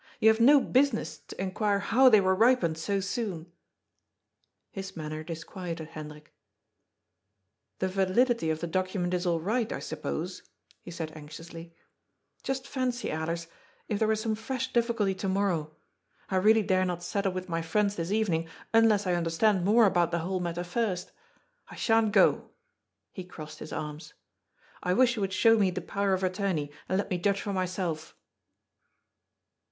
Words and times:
You 0.19 0.29
have 0.29 0.39
no 0.39 0.59
business 0.59 1.19
to 1.27 1.39
inquire 1.39 1.77
how 1.77 2.09
they 2.09 2.19
were 2.19 2.33
ripened 2.33 2.75
so 2.79 2.99
soon." 3.01 3.51
His 4.71 4.97
manner 4.97 5.23
disquieted 5.23 5.89
Hendrik." 5.89 6.33
The 7.77 7.87
validity 7.87 8.49
of 8.49 8.61
the 8.61 8.65
document 8.65 9.13
is 9.13 9.27
all 9.27 9.39
right, 9.39 9.71
I 9.71 9.77
suppose," 9.77 10.41
he 10.81 10.89
said 10.89 11.11
anxiously." 11.15 11.75
Just 12.43 12.67
fancy, 12.67 13.09
Alers, 13.09 13.45
if 13.89 13.99
there 13.99 14.07
were 14.07 14.15
some 14.15 14.33
fresh 14.33 14.73
difficulty 14.73 15.13
to 15.13 15.29
morrow. 15.29 15.75
I 16.31 16.37
really 16.37 16.63
dare 16.63 16.83
not 16.83 17.03
settle 17.03 17.33
with 17.33 17.47
my 17.47 17.61
friends 17.61 17.95
this 17.95 18.11
evening, 18.11 18.49
unless 18.73 19.05
I 19.05 19.13
understand 19.13 19.63
nu)re 19.63 19.85
about 19.85 20.09
the 20.09 20.17
whole 20.25 20.39
matter 20.39 20.63
first. 20.63 21.11
I 21.69 21.75
sha'n't 21.75 22.11
go." 22.11 22.49
He 23.11 23.23
crossed 23.23 23.59
his 23.59 23.71
arms." 23.71 24.15
I 24.81 24.95
wish 24.95 25.15
you 25.15 25.21
would 25.21 25.31
show 25.31 25.59
me 25.59 25.69
the 25.69 25.79
Power 25.79 26.13
of 26.15 26.23
Attorney, 26.23 26.71
and 26.89 26.97
let 26.97 27.11
me 27.11 27.19
judge 27.19 27.41
for 27.41 27.53
myself." 27.53 28.15